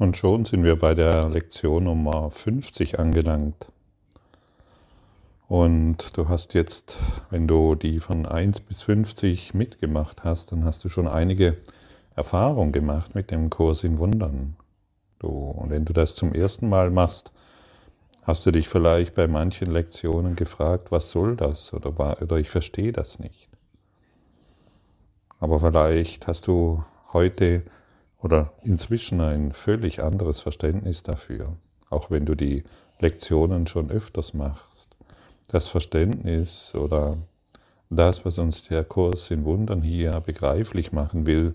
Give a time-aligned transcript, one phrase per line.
[0.00, 3.66] Und schon sind wir bei der Lektion Nummer 50 angelangt.
[5.46, 6.96] Und du hast jetzt,
[7.28, 11.58] wenn du die von 1 bis 50 mitgemacht hast, dann hast du schon einige
[12.16, 14.56] Erfahrungen gemacht mit dem Kurs in Wundern.
[15.18, 17.30] Du, und wenn du das zum ersten Mal machst,
[18.22, 21.74] hast du dich vielleicht bei manchen Lektionen gefragt, was soll das?
[21.74, 23.50] Oder, oder ich verstehe das nicht.
[25.40, 27.64] Aber vielleicht hast du heute
[28.22, 31.56] oder inzwischen ein völlig anderes Verständnis dafür,
[31.88, 32.64] auch wenn du die
[33.00, 34.88] Lektionen schon öfters machst.
[35.48, 37.16] Das Verständnis oder
[37.88, 41.54] das, was uns der Kurs in Wundern hier begreiflich machen will,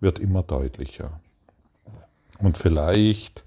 [0.00, 1.20] wird immer deutlicher.
[2.38, 3.44] Und vielleicht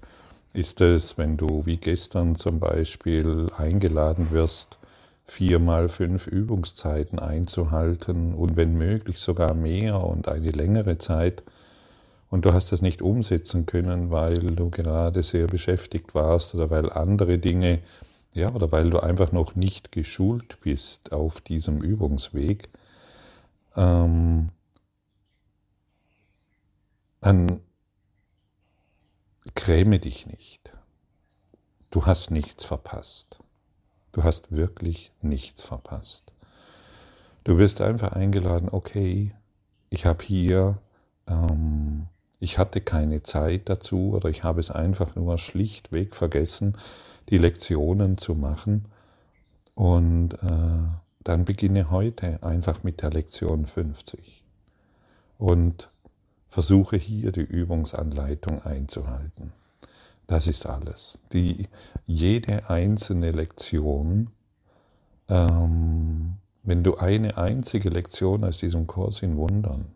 [0.54, 4.78] ist es, wenn du wie gestern zum Beispiel eingeladen wirst,
[5.26, 11.42] vier mal fünf Übungszeiten einzuhalten und wenn möglich sogar mehr und eine längere Zeit,
[12.36, 16.92] und du hast das nicht umsetzen können, weil du gerade sehr beschäftigt warst oder weil
[16.92, 17.80] andere Dinge,
[18.34, 22.68] ja, oder weil du einfach noch nicht geschult bist auf diesem Übungsweg,
[23.74, 24.50] ähm,
[27.22, 27.60] dann
[29.54, 30.74] gräme dich nicht.
[31.88, 33.38] Du hast nichts verpasst.
[34.12, 36.34] Du hast wirklich nichts verpasst.
[37.44, 39.34] Du wirst einfach eingeladen, okay,
[39.88, 40.76] ich habe hier
[41.28, 42.08] ähm,
[42.38, 46.76] ich hatte keine Zeit dazu oder ich habe es einfach nur schlichtweg vergessen,
[47.30, 48.86] die Lektionen zu machen.
[49.74, 50.88] Und äh,
[51.24, 54.42] dann beginne heute einfach mit der Lektion 50
[55.38, 55.90] und
[56.48, 59.52] versuche hier die Übungsanleitung einzuhalten.
[60.26, 61.18] Das ist alles.
[61.32, 61.68] Die,
[62.06, 64.30] jede einzelne Lektion,
[65.28, 69.95] ähm, wenn du eine einzige Lektion aus diesem Kurs in Wundern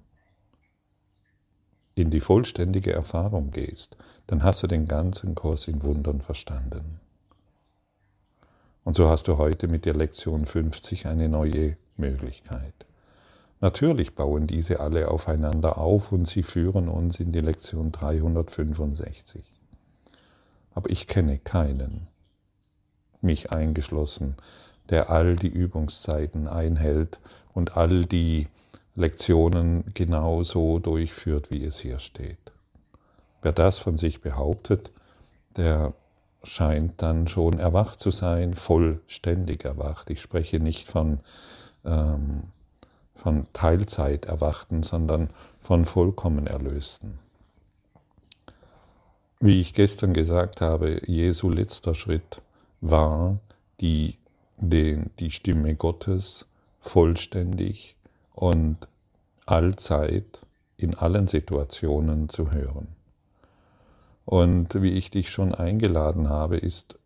[2.00, 7.00] in die vollständige Erfahrung gehst, dann hast du den ganzen Kurs in Wundern verstanden.
[8.84, 12.74] Und so hast du heute mit der Lektion 50 eine neue Möglichkeit.
[13.60, 19.44] Natürlich bauen diese alle aufeinander auf und sie führen uns in die Lektion 365.
[20.72, 22.06] Aber ich kenne keinen,
[23.20, 24.36] mich eingeschlossen,
[24.88, 27.20] der all die Übungszeiten einhält
[27.52, 28.48] und all die
[28.96, 32.38] Lektionen genauso durchführt, wie es hier steht.
[33.42, 34.90] Wer das von sich behauptet,
[35.56, 35.94] der
[36.42, 40.10] scheint dann schon erwacht zu sein, vollständig erwacht.
[40.10, 41.20] Ich spreche nicht von,
[41.84, 42.44] ähm,
[43.14, 45.30] von Teilzeit erwachten, sondern
[45.60, 47.18] von vollkommen Erlösten.
[49.40, 52.42] Wie ich gestern gesagt habe, Jesu letzter Schritt
[52.80, 53.38] war,
[53.80, 54.18] die,
[54.58, 56.46] den, die Stimme Gottes
[56.78, 57.96] vollständig
[58.34, 58.88] und
[59.46, 60.40] allzeit
[60.76, 62.88] in allen Situationen zu hören.
[64.24, 66.98] Und wie ich dich schon eingeladen habe, ist,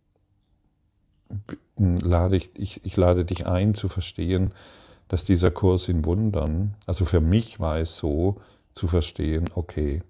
[1.76, 4.52] lade ich, ich, ich lade dich ein zu verstehen,
[5.08, 8.40] dass dieser Kurs in Wundern, also für mich war es so
[8.72, 10.02] zu verstehen, okay,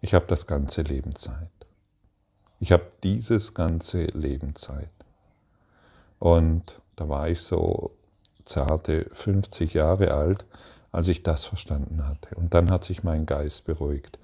[0.00, 1.50] ich habe das ganze Leben Zeit.
[2.60, 4.90] Ich habe dieses ganze Leben Zeit.
[6.18, 7.95] Und da war ich so
[8.46, 10.46] zarte 50 Jahre alt,
[10.92, 12.34] als ich das verstanden hatte.
[12.36, 14.18] Und dann hat sich mein Geist beruhigt,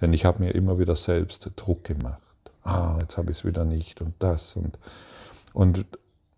[0.00, 2.20] denn ich habe mir immer wieder selbst Druck gemacht.
[2.62, 4.78] Ah, jetzt habe ich es wieder nicht und das und
[5.54, 5.86] und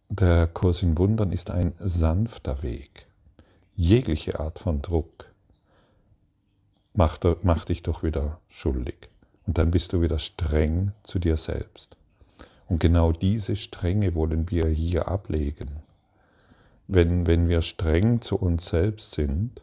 [0.08, 3.06] der Kurs in Wundern ist ein sanfter Weg.
[3.74, 5.26] Jegliche Art von Druck
[6.94, 9.08] macht, macht dich doch wieder schuldig.
[9.46, 11.96] Und dann bist du wieder streng zu dir selbst.
[12.68, 15.82] Und genau diese Strenge wollen wir hier ablegen
[16.92, 19.62] wenn, wenn wir streng zu uns selbst sind,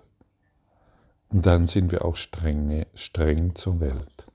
[1.29, 4.25] dann sind wir auch strenge, streng zur Welt.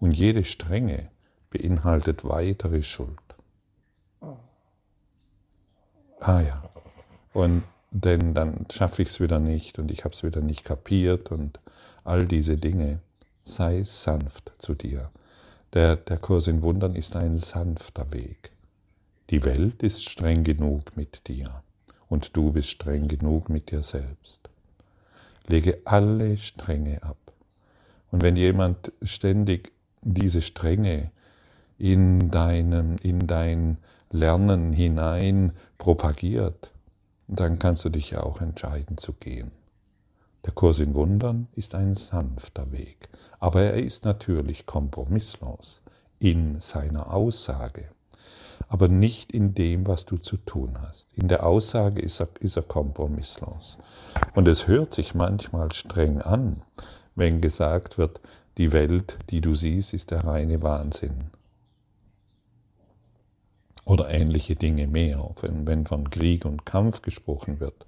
[0.00, 1.10] Und jede Strenge
[1.50, 3.18] beinhaltet weitere Schuld.
[6.20, 6.62] Ah ja.
[7.34, 11.30] Und denn dann schaffe ich es wieder nicht und ich habe es wieder nicht kapiert
[11.30, 11.60] und
[12.04, 13.00] all diese Dinge.
[13.42, 15.10] Sei sanft zu dir.
[15.74, 18.52] Der, der Kurs in Wundern ist ein sanfter Weg.
[19.30, 21.62] Die Welt ist streng genug mit dir
[22.08, 24.48] und du bist streng genug mit dir selbst.
[25.46, 27.16] Lege alle Strenge ab.
[28.10, 29.72] Und wenn jemand ständig
[30.02, 31.10] diese Strenge
[31.78, 33.78] in, deinen, in dein
[34.10, 36.72] Lernen hinein propagiert,
[37.26, 39.52] dann kannst du dich ja auch entscheiden zu gehen.
[40.44, 43.08] Der Kurs in Wundern ist ein sanfter Weg,
[43.38, 45.82] aber er ist natürlich kompromisslos
[46.20, 47.88] in seiner Aussage
[48.68, 51.06] aber nicht in dem, was du zu tun hast.
[51.14, 53.78] In der Aussage ist er, ist er kompromisslos.
[54.34, 56.62] Und es hört sich manchmal streng an,
[57.14, 58.20] wenn gesagt wird,
[58.58, 61.30] die Welt, die du siehst, ist der reine Wahnsinn.
[63.84, 67.86] Oder ähnliche Dinge mehr, wenn, von Krieg und Kampf gesprochen wird.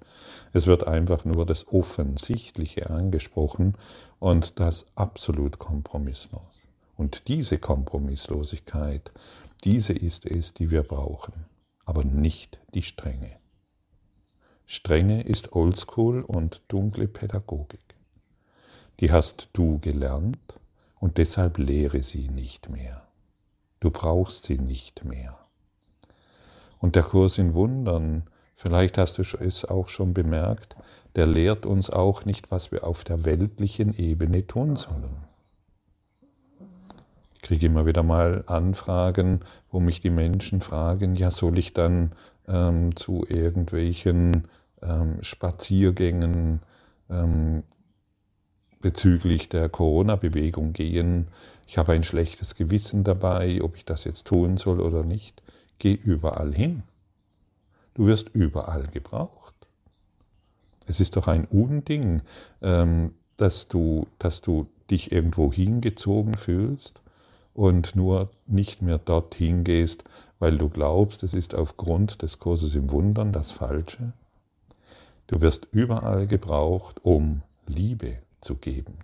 [0.51, 3.75] Es wird einfach nur das Offensichtliche angesprochen
[4.19, 6.67] und das absolut kompromisslos.
[6.97, 9.11] Und diese Kompromisslosigkeit,
[9.63, 11.45] diese ist es, die wir brauchen,
[11.85, 13.37] aber nicht die Strenge.
[14.65, 17.95] Strenge ist Oldschool und dunkle Pädagogik.
[18.99, 20.55] Die hast du gelernt
[20.99, 23.07] und deshalb lehre sie nicht mehr.
[23.79, 25.37] Du brauchst sie nicht mehr.
[26.79, 28.23] Und der Kurs in Wundern,
[28.55, 30.75] vielleicht hast du es auch schon bemerkt,
[31.15, 35.30] der lehrt uns auch nicht, was wir auf der weltlichen Ebene tun sollen.
[37.41, 39.39] Kriege immer wieder mal Anfragen,
[39.71, 42.11] wo mich die Menschen fragen, ja, soll ich dann
[42.47, 44.47] ähm, zu irgendwelchen
[44.81, 46.61] ähm, Spaziergängen
[47.09, 47.63] ähm,
[48.79, 51.27] bezüglich der Corona-Bewegung gehen.
[51.67, 55.41] Ich habe ein schlechtes Gewissen dabei, ob ich das jetzt tun soll oder nicht.
[55.77, 56.83] Geh überall hin.
[57.93, 59.53] Du wirst überall gebraucht.
[60.87, 62.21] Es ist doch ein Unding,
[62.61, 67.01] ähm, dass du, dass du dich irgendwo hingezogen fühlst
[67.53, 70.03] und nur nicht mehr dorthin gehst,
[70.39, 74.13] weil du glaubst, es ist aufgrund des Kurses im Wundern das Falsche.
[75.27, 78.97] Du wirst überall gebraucht, um Liebe zu geben.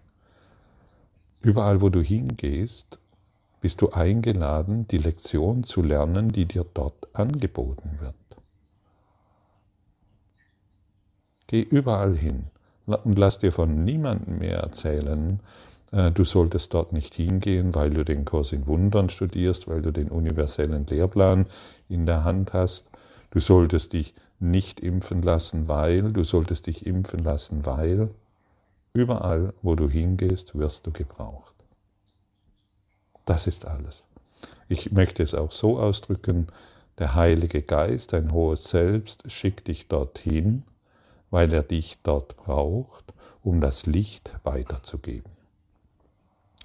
[1.41, 2.99] Überall, wo du hingehst,
[3.61, 8.15] bist du eingeladen, die Lektion zu lernen, die dir dort angeboten wird.
[11.47, 12.47] Geh überall hin
[12.85, 18.03] und lass dir von niemandem mehr erzählen, äh, du solltest dort nicht hingehen, weil du
[18.03, 21.45] den Kurs in Wundern studierst, weil du den universellen Lehrplan
[21.87, 22.89] in der Hand hast.
[23.31, 28.09] Du solltest dich nicht impfen lassen, weil, du solltest dich impfen lassen, weil.
[28.93, 31.53] Überall, wo du hingehst, wirst du gebraucht.
[33.25, 34.05] Das ist alles.
[34.69, 36.47] Ich möchte es auch so ausdrücken,
[36.97, 40.63] der Heilige Geist, ein hohes Selbst, schickt dich dorthin,
[41.29, 43.13] weil er dich dort braucht,
[43.43, 45.36] um das Licht weiterzugeben.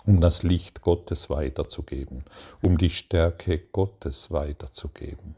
[0.04, 2.25] Um das Licht Gottes weiterzugeben,
[2.62, 5.37] um die Stärke Gottes weiterzugeben.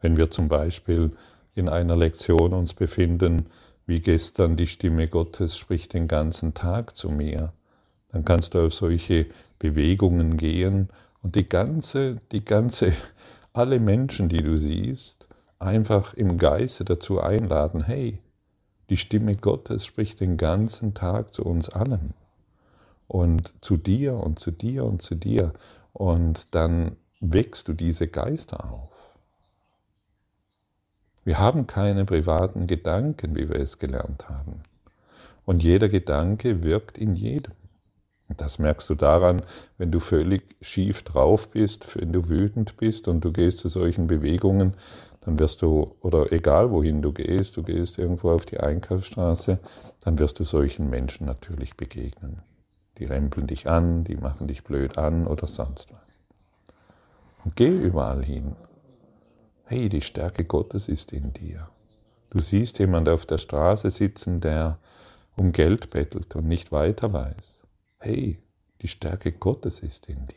[0.00, 1.12] Wenn wir zum Beispiel
[1.54, 3.46] in einer Lektion uns befinden,
[3.86, 7.52] wie gestern die Stimme Gottes spricht den ganzen Tag zu mir.
[8.10, 9.26] Dann kannst du auf solche
[9.58, 10.88] Bewegungen gehen
[11.22, 12.92] und die ganze, die ganze,
[13.52, 15.26] alle Menschen, die du siehst,
[15.58, 18.18] einfach im Geiste dazu einladen, hey,
[18.90, 22.14] die Stimme Gottes spricht den ganzen Tag zu uns allen
[23.08, 25.52] und zu dir und zu dir und zu dir
[25.92, 28.96] und dann wächst du diese Geister auf.
[31.24, 34.62] Wir haben keine privaten Gedanken, wie wir es gelernt haben.
[35.44, 37.52] Und jeder Gedanke wirkt in jedem.
[38.28, 39.42] Und das merkst du daran,
[39.78, 44.08] wenn du völlig schief drauf bist, wenn du wütend bist und du gehst zu solchen
[44.08, 44.74] Bewegungen,
[45.24, 49.58] dann wirst du, oder egal wohin du gehst, du gehst irgendwo auf die Einkaufsstraße,
[50.00, 52.40] dann wirst du solchen Menschen natürlich begegnen.
[52.98, 56.00] Die rempeln dich an, die machen dich blöd an oder sonst was.
[57.44, 58.56] Und geh überall hin
[59.66, 61.68] hey, die Stärke Gottes ist in dir.
[62.30, 64.78] Du siehst jemand auf der Straße sitzen, der
[65.36, 67.62] um Geld bettelt und nicht weiter weiß.
[67.98, 68.38] Hey,
[68.80, 70.36] die Stärke Gottes ist in dir.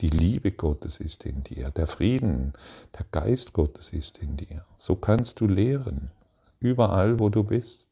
[0.00, 1.70] Die Liebe Gottes ist in dir.
[1.70, 2.52] Der Frieden,
[2.96, 4.64] der Geist Gottes ist in dir.
[4.76, 6.12] So kannst du lehren,
[6.60, 7.85] überall, wo du bist.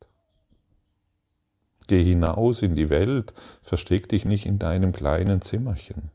[1.87, 6.11] Geh hinaus in die Welt, versteck dich nicht in deinem kleinen Zimmerchen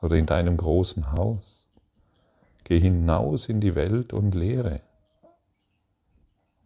[0.00, 1.66] oder in deinem großen Haus.
[2.64, 4.80] Geh hinaus in die Welt und lehre.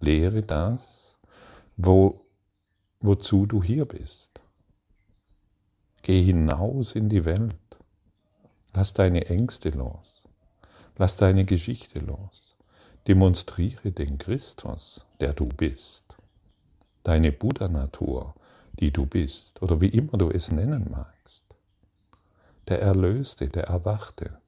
[0.01, 1.19] Lehre das,
[1.77, 2.25] wo,
[3.01, 4.41] wozu du hier bist.
[6.03, 7.55] Geh hinaus in die Welt.
[8.75, 10.27] Lass deine Ängste los.
[10.97, 12.57] Lass deine Geschichte los.
[13.07, 16.18] Demonstriere den Christus, der du bist.
[17.09, 18.35] Deine Buddha-Natur,
[18.79, 21.43] die du bist, oder wie immer du es nennen magst.
[22.69, 24.39] Der Erlöste, der Erwachte,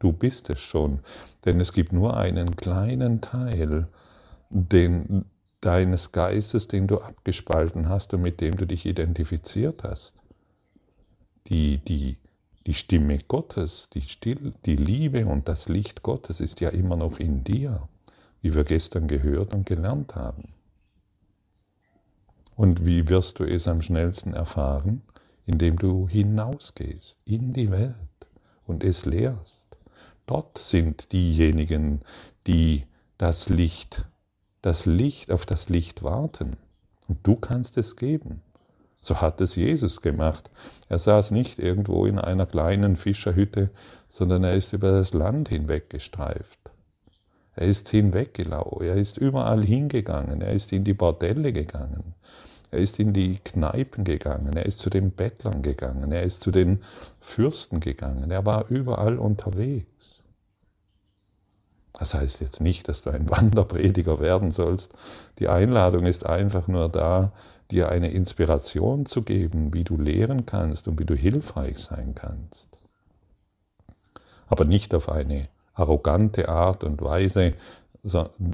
[0.00, 1.00] Du bist es schon,
[1.44, 3.86] denn es gibt nur einen kleinen Teil
[4.48, 5.26] den,
[5.60, 10.14] deines Geistes, den du abgespalten hast und mit dem du dich identifiziert hast.
[11.48, 12.16] Die, die,
[12.66, 17.20] die Stimme Gottes, die, Still, die Liebe und das Licht Gottes ist ja immer noch
[17.20, 17.86] in dir,
[18.40, 20.54] wie wir gestern gehört und gelernt haben.
[22.60, 25.00] Und wie wirst du es am schnellsten erfahren?
[25.46, 27.94] Indem du hinausgehst in die Welt
[28.66, 29.66] und es lehrst.
[30.26, 32.02] Dort sind diejenigen,
[32.46, 32.84] die
[33.16, 34.04] das Licht,
[34.60, 36.58] das Licht auf das Licht warten.
[37.08, 38.42] Und du kannst es geben.
[39.00, 40.50] So hat es Jesus gemacht.
[40.90, 43.70] Er saß nicht irgendwo in einer kleinen Fischerhütte,
[44.06, 46.59] sondern er ist über das Land hinweggestreift.
[47.56, 52.14] Er ist hinweggelaufen, er ist überall hingegangen, er ist in die Bordelle gegangen,
[52.70, 56.50] er ist in die Kneipen gegangen, er ist zu den Bettlern gegangen, er ist zu
[56.50, 56.82] den
[57.20, 60.22] Fürsten gegangen, er war überall unterwegs.
[61.92, 64.92] Das heißt jetzt nicht, dass du ein Wanderprediger werden sollst.
[65.38, 67.32] Die Einladung ist einfach nur da,
[67.70, 72.68] dir eine Inspiration zu geben, wie du lehren kannst und wie du hilfreich sein kannst.
[74.48, 77.54] Aber nicht auf eine arrogante Art und Weise,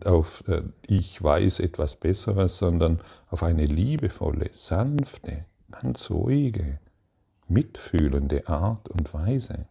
[0.05, 6.79] auf äh, ich weiß etwas Besseres, sondern auf eine liebevolle, sanfte, ganz ruhige,
[7.49, 9.67] mitfühlende Art und Weise.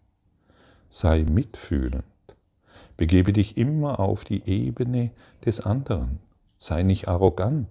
[0.90, 2.06] Sei mitfühlend.
[2.98, 5.12] Begebe dich immer auf die Ebene
[5.46, 6.20] des anderen.
[6.58, 7.68] Sei nicht arrogant.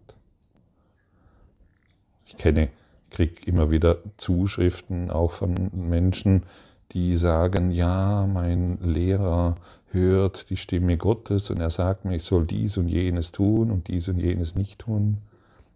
[2.26, 2.69] Ich kenne,
[3.11, 6.43] kriege immer wieder Zuschriften auch von Menschen,
[6.92, 9.56] die sagen, ja, mein Lehrer
[9.90, 13.88] hört die Stimme Gottes und er sagt mir, ich soll dies und jenes tun und
[13.88, 15.18] dies und jenes nicht tun.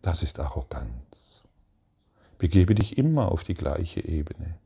[0.03, 1.43] Das ist Arroganz.
[2.39, 4.57] Begebe dich immer auf die gleiche Ebene.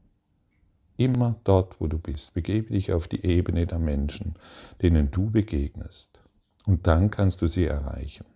[0.97, 2.35] Immer dort, wo du bist.
[2.35, 4.35] Begebe dich auf die Ebene der Menschen,
[4.83, 6.21] denen du begegnest.
[6.67, 8.27] Und dann kannst du sie erreichen.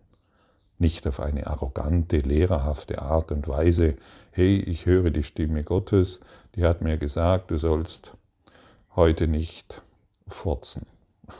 [0.79, 3.97] Nicht auf eine arrogante, lehrerhafte Art und Weise,
[4.31, 6.21] hey, ich höre die Stimme Gottes,
[6.55, 8.15] die hat mir gesagt, du sollst
[8.95, 9.83] heute nicht
[10.27, 10.87] furzen.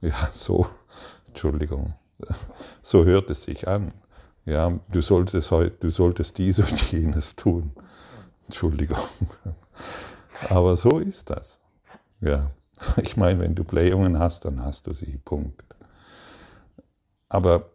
[0.00, 0.64] Ja, so,
[1.26, 1.94] Entschuldigung,
[2.82, 3.90] so hört es sich an.
[4.44, 7.72] Ja, du solltest heute, du solltest dies und jenes tun.
[8.46, 8.98] Entschuldigung.
[10.48, 11.60] Aber so ist das.
[12.20, 12.50] Ja,
[12.96, 15.18] ich meine, wenn du Blähungen hast, dann hast du sie.
[15.24, 15.62] Punkt.
[17.28, 17.68] Aber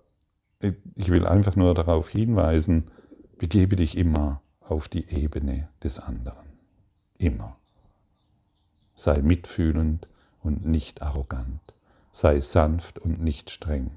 [0.96, 2.91] ich will einfach nur darauf hinweisen,
[3.38, 6.48] begebe dich immer auf die Ebene des anderen.
[7.17, 7.58] Immer.
[8.96, 10.08] Sei mitfühlend
[10.41, 11.62] und nicht arrogant.
[12.12, 13.91] Sei sanft und nicht streng.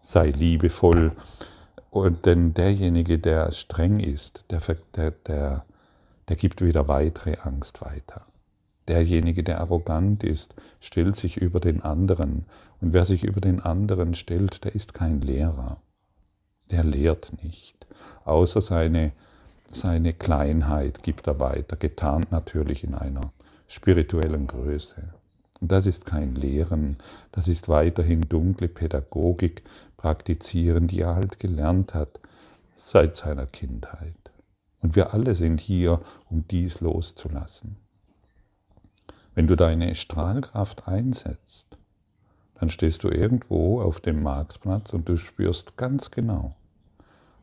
[0.00, 1.12] Sei liebevoll.
[1.90, 4.60] Und denn derjenige, der streng ist, der,
[4.94, 5.64] der, der,
[6.28, 8.26] der gibt wieder weitere Angst weiter.
[8.88, 12.46] Derjenige, der arrogant ist, stellt sich über den anderen.
[12.80, 15.80] Und wer sich über den anderen stellt, der ist kein Lehrer.
[16.70, 17.86] Der lehrt nicht.
[18.24, 19.12] Außer seine,
[19.70, 23.32] seine Kleinheit gibt er weiter, getarnt natürlich in einer
[23.66, 25.14] spirituellen Größe.
[25.60, 26.96] Und das ist kein Lehren,
[27.32, 29.62] das ist weiterhin dunkle Pädagogik
[29.96, 32.20] praktizieren, die er halt gelernt hat
[32.74, 34.14] seit seiner Kindheit.
[34.80, 37.76] Und wir alle sind hier, um dies loszulassen.
[39.34, 41.76] Wenn du deine Strahlkraft einsetzt,
[42.60, 46.54] dann stehst du irgendwo auf dem Marktplatz und du spürst ganz genau,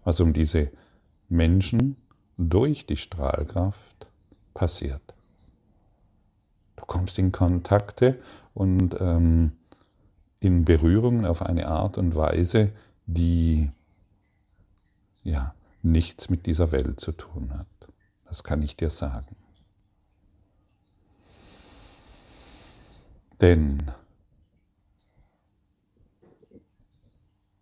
[0.03, 0.69] was um diese
[1.27, 1.97] Menschen
[2.37, 4.05] durch die Strahlkraft
[4.53, 5.15] passiert.
[6.75, 8.19] Du kommst in Kontakte
[8.53, 9.53] und ähm,
[10.39, 12.71] in Berührungen auf eine Art und Weise,
[13.07, 13.71] die
[15.23, 17.65] ja nichts mit dieser Welt zu tun hat.
[18.25, 19.35] Das kann ich dir sagen.
[23.41, 23.79] Denn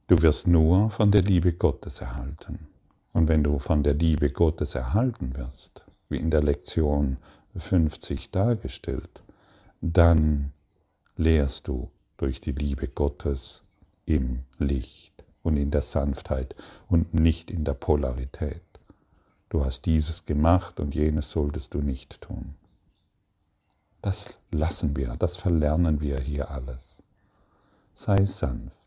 [0.07, 2.67] du wirst nur von der Liebe Gottes erhalten.
[3.13, 7.17] Und wenn du von der Liebe Gottes erhalten wirst, wie in der Lektion
[7.55, 9.23] 50 dargestellt,
[9.81, 10.51] dann
[11.15, 13.63] lehrst du durch die Liebe Gottes
[14.05, 16.55] im Licht und in der Sanftheit
[16.87, 18.61] und nicht in der Polarität.
[19.49, 22.55] Du hast dieses gemacht und jenes solltest du nicht tun.
[24.01, 27.01] Das lassen wir, das verlernen wir hier alles.
[27.93, 28.84] Sei sanft.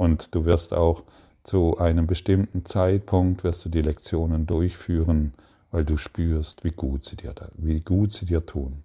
[0.00, 1.02] Und du wirst auch
[1.42, 5.34] zu einem bestimmten Zeitpunkt wirst du die Lektionen durchführen,
[5.70, 8.82] weil du spürst, wie gut sie dir, wie gut sie dir tun.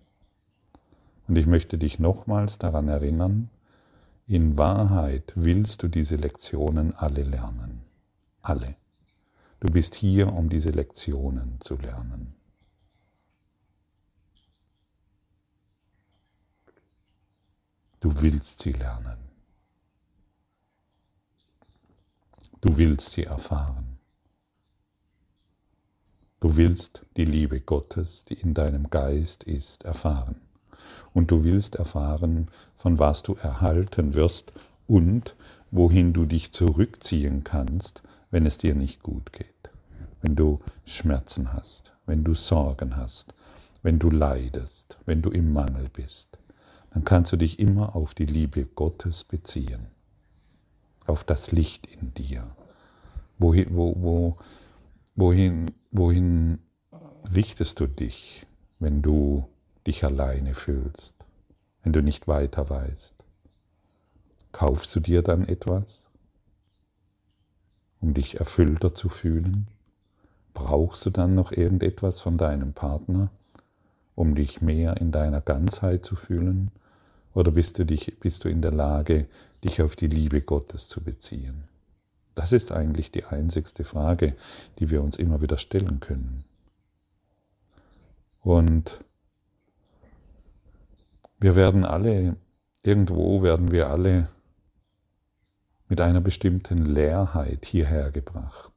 [1.30, 3.50] Und ich möchte dich nochmals daran erinnern,
[4.28, 7.84] in Wahrheit willst du diese Lektionen alle lernen.
[8.42, 8.76] Alle.
[9.62, 12.36] Du bist hier, um diese Lektionen zu lernen.
[18.02, 19.25] Du willst sie lernen.
[22.66, 24.00] Du willst sie erfahren.
[26.40, 30.42] Du willst die Liebe Gottes, die in deinem Geist ist, erfahren.
[31.14, 34.52] Und du willst erfahren, von was du erhalten wirst
[34.88, 35.36] und
[35.70, 39.70] wohin du dich zurückziehen kannst, wenn es dir nicht gut geht,
[40.24, 43.36] wenn du Schmerzen hast, wenn du Sorgen hast,
[43.84, 46.40] wenn du leidest, wenn du im Mangel bist,
[46.90, 49.86] dann kannst du dich immer auf die Liebe Gottes beziehen,
[51.06, 52.48] auf das Licht in dir,
[53.38, 54.38] wo, wo, wo
[55.16, 56.60] wohin, wohin
[57.34, 58.46] richtest du dich,
[58.80, 59.48] wenn du
[59.88, 61.16] dich alleine fühlst,
[61.84, 63.14] wenn du nicht weiter weißt?
[64.52, 66.02] Kaufst du dir dann etwas,
[68.00, 69.68] um dich erfüllter zu fühlen?
[70.54, 73.30] Brauchst du dann noch irgendetwas von deinem Partner,
[74.16, 76.72] um dich mehr in deiner Ganzheit zu fühlen?
[77.36, 79.28] Oder bist du, dich, bist du in der Lage,
[79.64, 81.66] dich auf die Liebe Gottes zu beziehen?
[82.34, 84.36] Das ist eigentlich die einzigste Frage,
[84.80, 86.46] die wir uns immer wieder stellen können.
[88.42, 89.00] Und
[91.40, 92.38] wir werden alle,
[92.84, 94.30] irgendwo werden wir alle
[95.90, 98.72] mit einer bestimmten Leerheit hierher gebracht.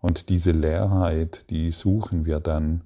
[0.00, 2.82] Und diese Leerheit, die suchen wir dann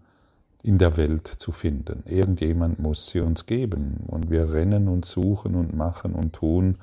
[0.62, 2.02] in der Welt zu finden.
[2.06, 4.04] Irgendjemand muss sie uns geben.
[4.06, 6.76] Und wir rennen und suchen und machen und tun.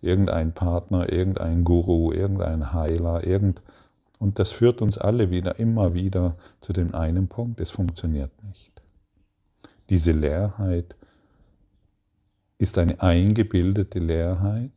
[0.00, 3.62] Irgendein Partner, irgendein Guru, irgendein Heiler, irgend.
[4.18, 7.60] Und das führt uns alle wieder, immer wieder zu dem einen Punkt.
[7.60, 8.82] Es funktioniert nicht.
[9.90, 10.96] Diese Leerheit
[12.58, 14.70] ist eine eingebildete Leerheit,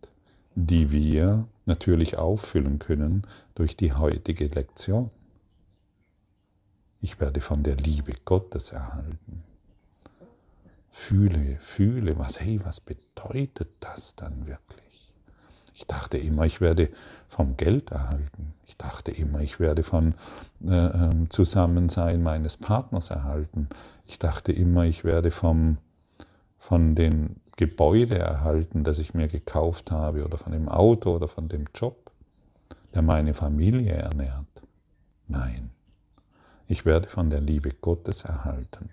[0.56, 3.24] die wir natürlich auffüllen können
[3.56, 5.12] durch die heutige Lektion.
[7.01, 9.44] Ich werde von der Liebe Gottes erhalten.
[10.89, 15.13] Fühle, fühle, was, hey, was bedeutet das dann wirklich?
[15.74, 16.89] Ich dachte immer, ich werde
[17.29, 18.53] vom Geld erhalten.
[18.65, 20.13] Ich dachte immer, ich werde von
[20.68, 23.70] äh, ähm, Zusammensein meines Partners erhalten.
[24.06, 25.77] Ich dachte immer, ich werde vom,
[26.58, 31.48] von den Gebäude erhalten, das ich mir gekauft habe, oder von dem Auto oder von
[31.48, 32.12] dem Job,
[32.94, 34.48] der meine Familie ernährt.
[35.27, 35.72] Nein,
[36.70, 38.92] ich werde von der Liebe Gottes erhalten.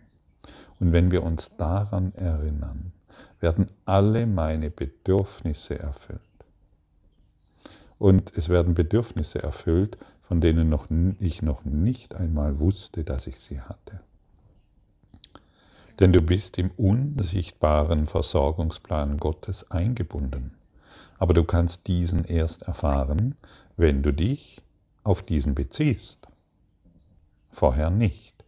[0.81, 2.93] Und wenn wir uns daran erinnern,
[3.39, 6.21] werden alle meine Bedürfnisse erfüllt.
[7.99, 10.87] Und es werden Bedürfnisse erfüllt, von denen noch,
[11.21, 14.01] ich noch nicht einmal wusste, dass ich sie hatte.
[16.01, 20.55] Denn du bist im unsichtbaren Versorgungsplan Gottes eingebunden.
[21.19, 23.35] Aber du kannst diesen erst erfahren,
[23.77, 24.63] wenn du dich
[25.05, 26.27] auf diesen beziehst
[27.57, 28.45] vorher nicht.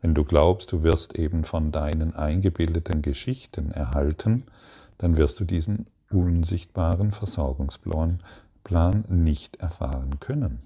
[0.00, 4.44] Wenn du glaubst, du wirst eben von deinen eingebildeten Geschichten erhalten,
[4.98, 8.22] dann wirst du diesen unsichtbaren Versorgungsplan
[8.64, 10.62] Plan nicht erfahren können.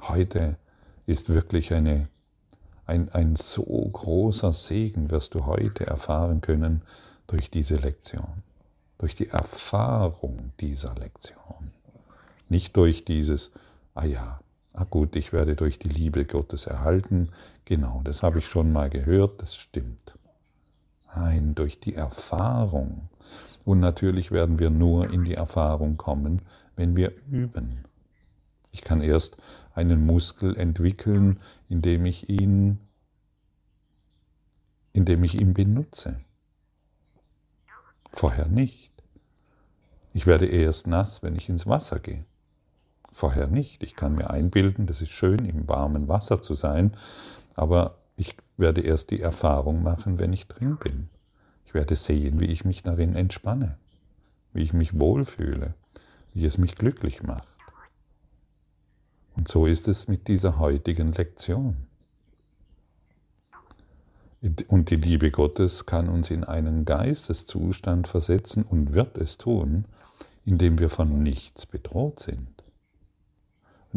[0.00, 0.58] Heute
[1.06, 2.08] ist wirklich eine,
[2.84, 6.82] ein, ein so großer Segen, wirst du heute erfahren können
[7.28, 8.42] durch diese Lektion,
[8.98, 11.72] durch die Erfahrung dieser Lektion.
[12.48, 13.52] Nicht durch dieses,
[13.94, 14.40] ah ja,
[14.76, 17.30] ah gut, ich werde durch die Liebe Gottes erhalten.
[17.64, 20.18] Genau, das habe ich schon mal gehört, das stimmt.
[21.14, 23.08] Nein, durch die Erfahrung.
[23.64, 26.42] Und natürlich werden wir nur in die Erfahrung kommen,
[26.76, 27.84] wenn wir üben.
[28.70, 29.38] Ich kann erst
[29.74, 32.78] einen Muskel entwickeln, indem ich ihn,
[34.92, 36.20] indem ich ihn benutze.
[38.12, 38.92] Vorher nicht.
[40.12, 42.26] Ich werde erst nass, wenn ich ins Wasser gehe
[43.16, 43.82] vorher nicht.
[43.82, 46.92] Ich kann mir einbilden, das ist schön, im warmen Wasser zu sein,
[47.54, 51.08] aber ich werde erst die Erfahrung machen, wenn ich drin bin.
[51.64, 53.78] Ich werde sehen, wie ich mich darin entspanne,
[54.52, 55.74] wie ich mich wohlfühle,
[56.34, 57.48] wie es mich glücklich macht.
[59.34, 61.76] Und so ist es mit dieser heutigen Lektion.
[64.68, 69.86] Und die Liebe Gottes kann uns in einen Geisteszustand versetzen und wird es tun,
[70.44, 72.55] indem wir von nichts bedroht sind.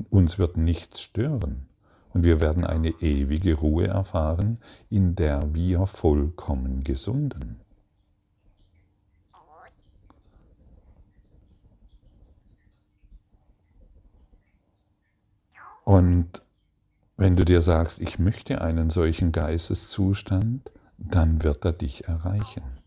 [0.10, 1.68] Uns wird nichts stören
[2.14, 4.60] und wir werden eine ewige Ruhe erfahren,
[4.90, 7.62] in der wir vollkommen gesunden.
[15.84, 16.44] Und
[17.18, 22.78] wenn du dir sagst, ich möchte einen solchen Geisteszustand, dann wird er dich erreichen.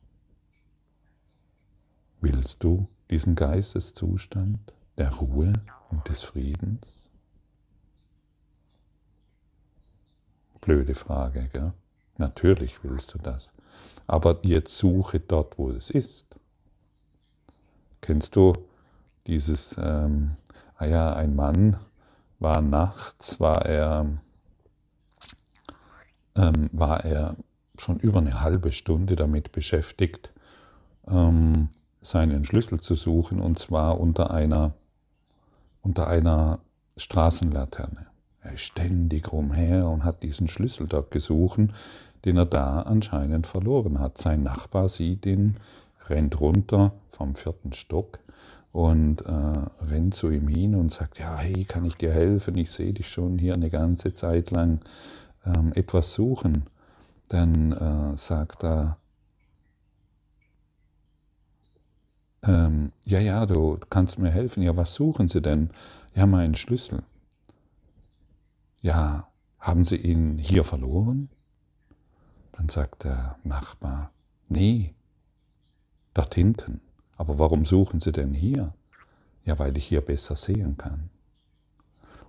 [2.20, 5.52] Willst du diesen Geisteszustand der Ruhe
[5.90, 7.01] und des Friedens?
[10.62, 11.72] Blöde Frage, gell?
[12.18, 13.52] Natürlich willst du das.
[14.06, 16.36] Aber jetzt suche dort, wo es ist.
[18.00, 18.54] Kennst du
[19.26, 20.36] dieses, ähm,
[20.76, 21.78] ah ja, ein Mann
[22.38, 24.06] war nachts, war er,
[26.36, 27.34] ähm, war er
[27.76, 30.30] schon über eine halbe Stunde damit beschäftigt,
[31.08, 31.70] ähm,
[32.00, 34.74] seinen Schlüssel zu suchen, und zwar unter einer,
[35.82, 36.60] unter einer
[36.96, 38.11] Straßenlaterne.
[38.42, 41.60] Er ständig rumher und hat diesen Schlüssel dort gesucht,
[42.24, 44.18] den er da anscheinend verloren hat.
[44.18, 45.56] Sein Nachbar sieht ihn,
[46.08, 48.18] rennt runter vom vierten Stock
[48.72, 52.56] und äh, rennt zu ihm hin und sagt, ja, hey, kann ich dir helfen?
[52.56, 54.80] Ich sehe dich schon hier eine ganze Zeit lang
[55.44, 56.64] ähm, etwas suchen.
[57.28, 58.96] Dann äh, sagt er,
[62.44, 64.62] ähm, ja, ja, du kannst mir helfen.
[64.62, 65.70] Ja, was suchen Sie denn?
[66.14, 67.02] Ja, meinen Schlüssel.
[68.82, 69.28] Ja,
[69.60, 71.28] haben Sie ihn hier verloren?
[72.50, 74.10] Dann sagt der Nachbar,
[74.48, 74.94] nee,
[76.14, 76.80] dort hinten.
[77.16, 78.74] Aber warum suchen Sie denn hier?
[79.44, 81.10] Ja, weil ich hier besser sehen kann.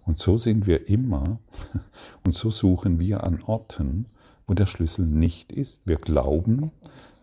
[0.05, 1.39] Und so sind wir immer,
[2.23, 4.05] und so suchen wir an Orten,
[4.45, 5.81] wo der Schlüssel nicht ist.
[5.85, 6.71] Wir glauben,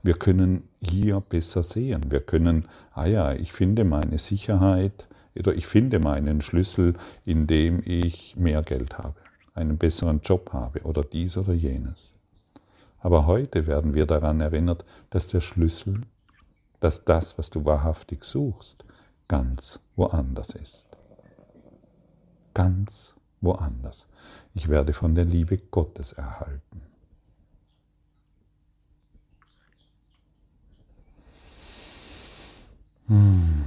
[0.02, 2.10] wir können hier besser sehen.
[2.10, 5.06] Wir können, ah ja, ich finde meine Sicherheit
[5.40, 9.16] oder ich finde meinen Schlüssel, indem ich mehr Geld habe,
[9.54, 12.14] einen besseren Job habe oder dies oder jenes.
[12.98, 16.02] Aber heute werden wir daran erinnert, dass der Schlüssel,
[16.80, 18.84] dass das, was du wahrhaftig suchst,
[19.28, 20.86] ganz woanders ist.
[22.52, 24.06] Ganz woanders.
[24.52, 26.82] Ich werde von der Liebe Gottes erhalten.
[33.06, 33.59] Hm.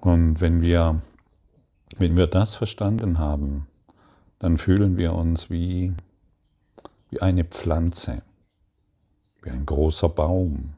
[0.00, 1.00] Und wenn wir,
[1.96, 3.66] wenn wir das verstanden haben,
[4.38, 5.92] dann fühlen wir uns wie,
[7.10, 8.22] wie eine Pflanze,
[9.42, 10.74] wie ein großer Baum,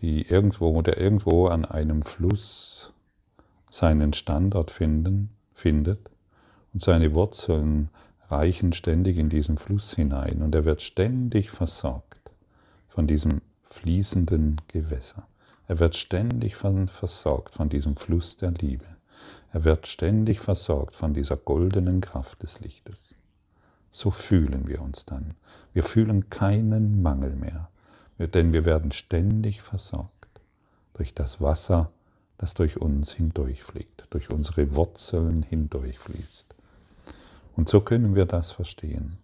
[0.00, 2.92] die irgendwo, der irgendwo an einem Fluss
[3.70, 6.10] seinen Standort finden, findet
[6.72, 7.90] und seine Wurzeln
[8.28, 12.30] reichen ständig in diesen Fluss hinein und er wird ständig versorgt
[12.88, 15.26] von diesem fließenden Gewässer.
[15.68, 18.86] Er wird ständig versorgt von diesem Fluss der Liebe.
[19.52, 23.14] Er wird ständig versorgt von dieser goldenen Kraft des Lichtes.
[23.90, 25.34] So fühlen wir uns dann.
[25.74, 27.68] Wir fühlen keinen Mangel mehr,
[28.18, 30.40] denn wir werden ständig versorgt
[30.94, 31.90] durch das Wasser,
[32.38, 36.54] das durch uns hindurchfliegt, durch unsere Wurzeln hindurchfließt.
[37.56, 39.18] Und so können wir das verstehen.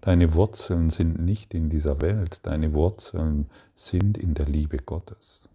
[0.00, 5.48] Deine Wurzeln sind nicht in dieser Welt, deine Wurzeln sind in der Liebe Gottes.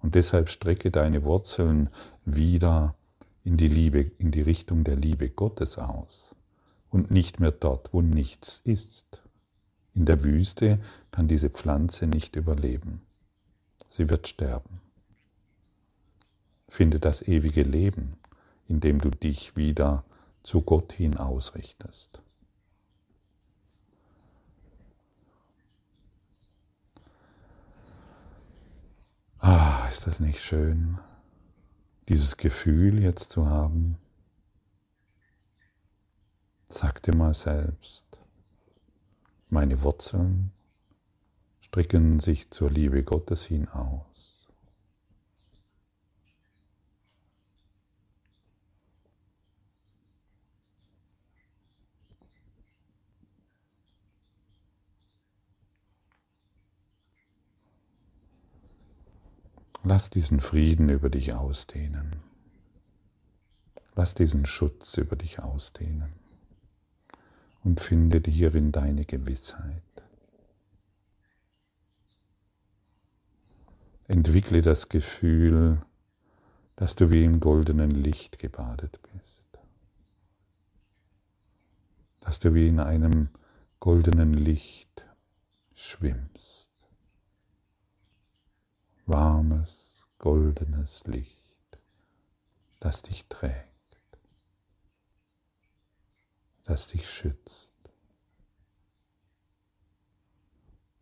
[0.00, 1.90] Und deshalb strecke deine Wurzeln
[2.24, 2.94] wieder
[3.44, 6.34] in die Liebe, in die Richtung der Liebe Gottes aus
[6.90, 9.22] und nicht mehr dort, wo nichts ist.
[9.94, 10.78] In der Wüste
[11.10, 13.02] kann diese Pflanze nicht überleben.
[13.88, 14.80] Sie wird sterben.
[16.68, 18.16] Finde das ewige Leben,
[18.68, 20.04] indem du dich wieder
[20.44, 22.22] zu Gott hin ausrichtest.
[29.42, 30.98] Ah, ist das nicht schön,
[32.10, 33.96] dieses Gefühl jetzt zu haben?
[36.68, 38.04] Sag dir mal selbst,
[39.48, 40.52] meine Wurzeln
[41.62, 44.09] stricken sich zur Liebe Gottes hin aus.
[59.82, 62.16] Lass diesen Frieden über dich ausdehnen.
[63.96, 66.12] Lass diesen Schutz über dich ausdehnen
[67.64, 69.82] und finde hierin deine Gewissheit.
[74.06, 75.80] Entwickle das Gefühl,
[76.76, 79.46] dass du wie im goldenen Licht gebadet bist,
[82.20, 83.28] dass du wie in einem
[83.78, 85.06] goldenen Licht
[85.74, 86.59] schwimmst
[89.10, 91.78] warmes, goldenes Licht,
[92.78, 93.98] das dich trägt,
[96.64, 97.70] das dich schützt.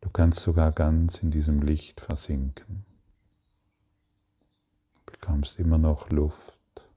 [0.00, 2.86] Du kannst sogar ganz in diesem Licht versinken.
[4.94, 6.88] Du bekommst immer noch Luft.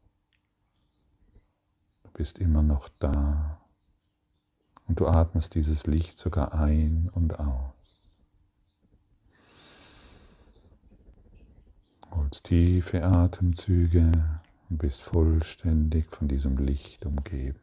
[2.04, 3.60] Du bist immer noch da.
[4.88, 7.71] Und du atmest dieses Licht sogar ein und aus.
[12.32, 14.10] Holst tiefe Atemzüge
[14.70, 17.60] und bist vollständig von diesem Licht umgeben.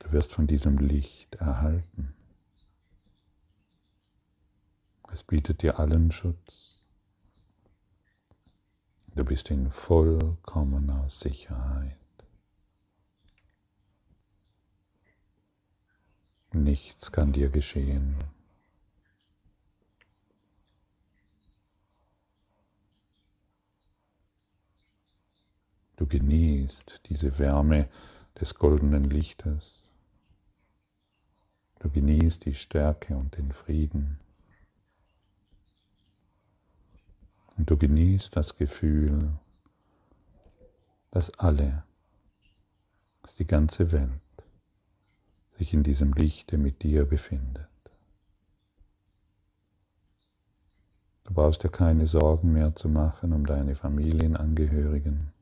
[0.00, 2.12] Du wirst von diesem Licht erhalten.
[5.12, 6.80] Es bietet dir allen Schutz.
[9.14, 11.94] Du bist in vollkommener Sicherheit.
[16.52, 18.16] Nichts kann dir geschehen.
[25.98, 27.88] Du genießt diese Wärme
[28.40, 29.82] des goldenen Lichtes.
[31.80, 34.20] Du genießt die Stärke und den Frieden.
[37.56, 39.32] Und du genießt das Gefühl,
[41.10, 41.82] dass alle,
[43.22, 44.12] dass die ganze Welt
[45.50, 47.66] sich in diesem Lichte mit dir befindet.
[51.24, 55.32] Du brauchst dir keine Sorgen mehr zu machen um deine Familienangehörigen,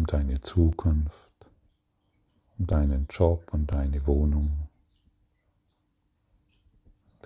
[0.00, 1.30] um deine Zukunft,
[2.58, 4.66] um deinen Job und deine Wohnung,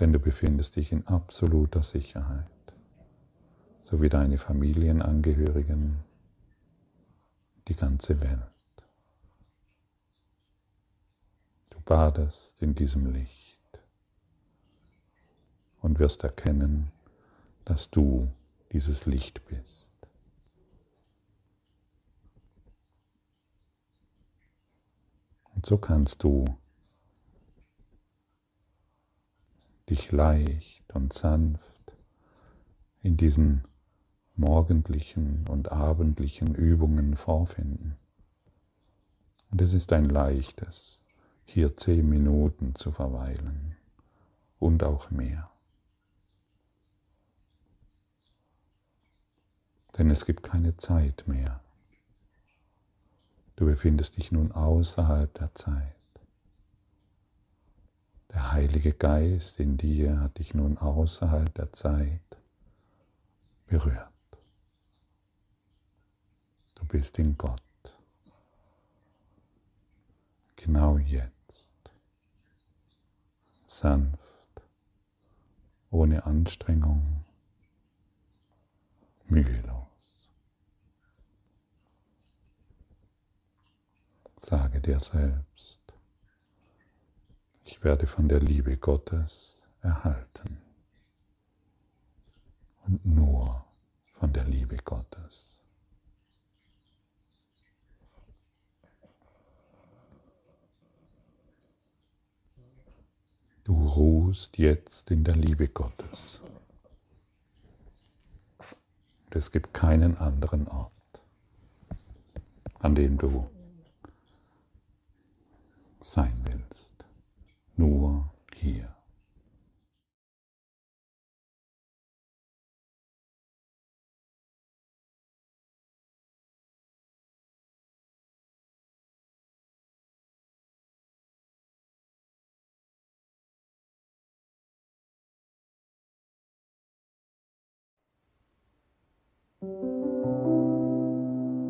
[0.01, 2.51] denn du befindest dich in absoluter Sicherheit,
[3.85, 5.99] so wie deine Familienangehörigen,
[7.69, 8.43] die ganze Welt.
[11.71, 13.79] Du badest in diesem Licht
[15.81, 16.91] und wirst erkennen,
[17.65, 18.29] dass du
[18.73, 19.84] dieses Licht bist.
[25.65, 26.45] So kannst du
[29.89, 31.97] dich leicht und sanft
[33.03, 33.65] in diesen
[34.37, 37.97] morgendlichen und abendlichen Übungen vorfinden.
[39.51, 41.01] Und es ist ein leichtes,
[41.47, 43.75] hier zehn Minuten zu verweilen
[44.59, 45.51] und auch mehr.
[49.97, 51.64] Denn es gibt keine Zeit mehr.
[53.57, 55.93] Du befindest dich nun außerhalb der Zeit.
[58.31, 62.21] Der Heilige Geist in dir hat dich nun außerhalb der Zeit
[63.67, 64.11] berührt.
[66.75, 67.61] Du bist in Gott.
[70.57, 71.31] Genau jetzt.
[73.67, 74.19] Sanft,
[75.91, 77.25] ohne Anstrengung,
[79.29, 79.84] mühelos.
[84.45, 85.81] Sage dir selbst,
[87.65, 90.59] ich werde von der Liebe Gottes erhalten
[92.87, 93.65] und nur
[94.13, 95.47] von der Liebe Gottes.
[103.65, 106.43] Du ruhst jetzt in der Liebe Gottes.
[108.59, 110.93] Und es gibt keinen anderen Ort,
[112.81, 113.49] an dem du
[116.05, 117.07] sein willst.
[117.77, 118.94] Nur hier.